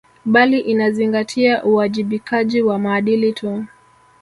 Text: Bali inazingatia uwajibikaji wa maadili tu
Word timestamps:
Bali 0.25 0.59
inazingatia 0.59 1.63
uwajibikaji 1.63 2.61
wa 2.61 2.79
maadili 2.79 3.33
tu 3.33 3.65